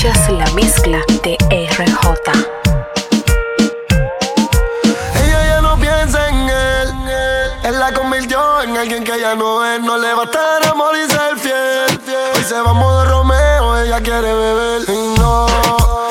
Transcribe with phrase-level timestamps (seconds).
[0.00, 2.30] La mezcla de RJ.
[5.24, 6.94] Ella ya no piensa en él.
[7.64, 9.80] Él la convirtió en alguien que ya no es.
[9.80, 12.00] No le va a estar amor y ser fiel.
[12.36, 14.82] Hoy se va a modo Romeo, ella quiere beber.
[14.88, 16.07] Y no.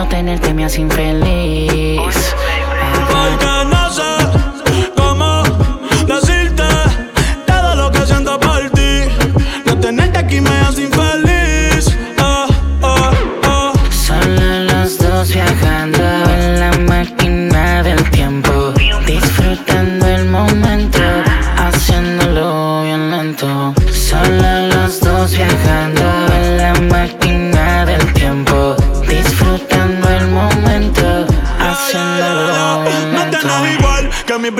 [0.00, 2.00] no tenerte me hace infeliz.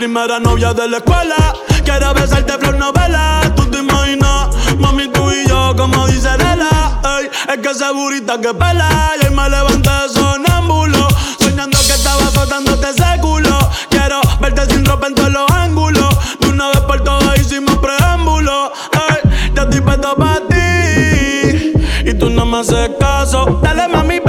[0.01, 1.37] primera novia de la escuela.
[1.85, 3.43] Quiero besarte flor novela.
[3.55, 7.03] Tú te imaginas, mami, tú y yo, como dice Lela.
[7.19, 8.89] Ey, es que esa burita que pela.
[9.21, 11.07] Y hoy me levanté sonámbulo.
[11.39, 13.59] Soñando que estaba flotándote ese culo.
[13.91, 16.09] Quiero verte sin ropa en todos los ángulos.
[16.41, 18.73] De una vez por todas hicimos preámbulo.
[18.95, 21.75] Ey, ya estoy para ti.
[22.09, 23.61] Y tú no me haces caso.
[23.63, 24.21] Dale, mami,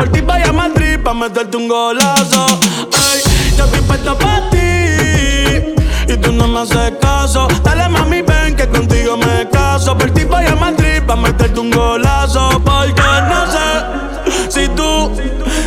[0.00, 2.46] por ti vaya a Madrid pa' meterte un golazo.
[2.46, 3.20] Ay,
[3.54, 5.74] yo estoy puesto pa' ti.
[6.10, 7.46] Y tú no me haces caso.
[7.62, 9.98] Dale mami, ven que contigo me caso.
[9.98, 12.48] Por ti vaya a Madrid pa' meterte un golazo.
[12.64, 15.12] Porque no sé si tú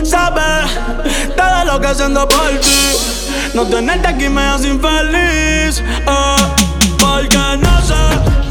[0.04, 0.66] sabes
[1.38, 2.98] todo lo que haciendo por ti.
[3.54, 5.78] No tenerte aquí me hace infeliz.
[5.80, 6.38] Eh,
[6.98, 8.43] porque no sé.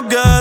[0.00, 0.37] no good.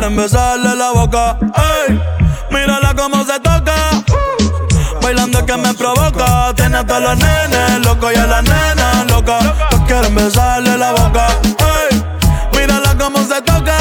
[0.00, 1.36] quieren besarle la boca.
[1.86, 2.00] Ey,
[2.50, 3.74] mírala cómo se toca.
[5.02, 6.54] Bailando que me provoca.
[6.54, 9.38] Tiene a todos los nenes locos y a la nena loca.
[9.68, 11.26] Pues quieren besarle la boca.
[11.90, 12.02] Ey,
[12.58, 13.76] mírala cómo se toca.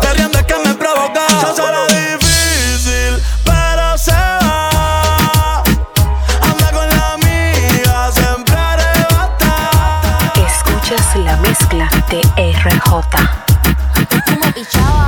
[0.00, 1.26] Te riendes que me provoca.
[1.42, 5.62] Yo será difícil, pero se va.
[6.42, 9.70] Anda con la amiga, siempre arrebata.
[10.34, 13.47] Escuchas la mezcla de RJ
[14.68, 15.07] escuchaba.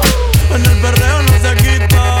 [0.53, 2.20] En el perreo no se quita.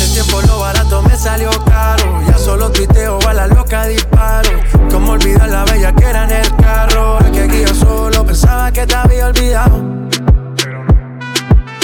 [0.31, 2.21] tiempo lo barato me salió caro.
[2.27, 4.49] Ya solo tuiteo a la loca disparo.
[4.89, 7.19] Como olvidar la bella que era en el carro.
[7.33, 9.81] Que aquí yo solo pensaba que te había olvidado.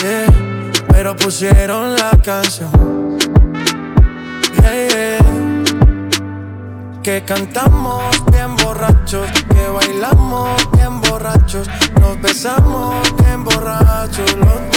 [0.02, 3.18] Yeah, pero pusieron la canción.
[4.62, 5.18] Yeah.
[7.02, 11.70] Que cantamos bien borrachos, que bailamos bien borrachos,
[12.02, 14.77] nos besamos bien borrachos los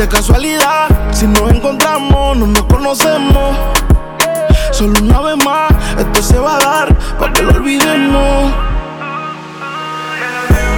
[0.00, 0.88] de casualidad.
[1.12, 3.54] Si nos encontramos, no nos conocemos.
[4.72, 8.50] Solo una vez más, esto se va a dar para que lo olvidemos.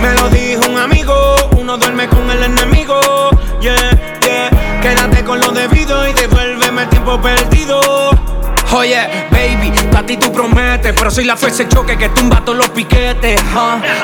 [0.02, 1.14] Me lo dijo un amigo,
[1.56, 3.30] uno duerme con el enemigo.
[3.60, 4.80] Yeah, yeah.
[4.82, 7.80] Quédate con lo debido y devuélveme el tiempo perdido.
[8.74, 12.58] Oye, baby, para ti tu promesa pero soy la fuerza el choque que tumba todos
[12.58, 13.40] los piquetes.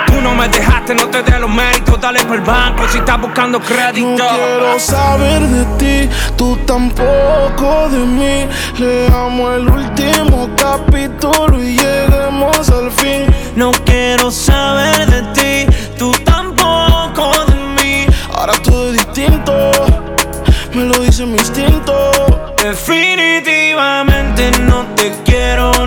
[0.07, 3.21] Tú no me dejaste, no te dé los méritos, dale por el banco si estás
[3.21, 4.07] buscando crédito.
[4.07, 8.49] No quiero saber de ti, tú tampoco de mí.
[8.79, 13.27] Le amo el último capítulo y lleguemos al fin.
[13.57, 15.23] No quiero saber de
[15.67, 15.67] ti,
[15.99, 18.07] tú tampoco de mí.
[18.33, 19.53] Ahora todo es distinto,
[20.75, 22.55] me lo dice mi instinto.
[22.63, 25.87] Definitivamente no te quiero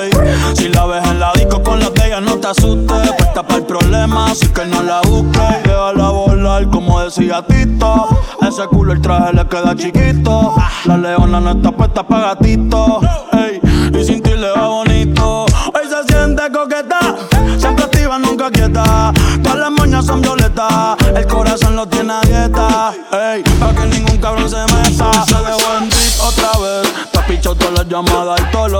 [0.53, 3.11] Si la ves en la disco con la de no te asustes.
[3.17, 5.63] Puesta para el problema, así que no la busques.
[5.63, 8.07] Déjala volar, como decía Tito.
[8.41, 10.55] Ese culo el traje le queda chiquito.
[10.85, 13.01] La leona no está puesta para gatito.
[13.33, 13.59] Ey.
[13.93, 15.45] Y sin ti le va bonito.
[15.73, 17.15] Hoy se siente coqueta,
[17.57, 19.11] siempre activa, nunca quieta.
[19.43, 22.93] Todas las moñas son violetas, el corazón lo tiene a dieta.
[23.11, 25.25] Ey, pa' que ningún cabrón se meta.
[25.25, 25.89] Se dejó en
[26.25, 26.93] otra vez.
[27.11, 28.70] Te has pichado todas las llamadas y todos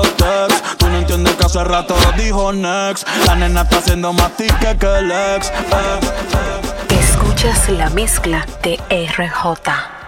[1.61, 3.07] hace rato dijo next.
[3.25, 5.49] La nena está haciendo más tique que el ex.
[5.49, 6.11] ex,
[6.89, 7.09] ex.
[7.09, 10.00] Escuchas la mezcla de RJ.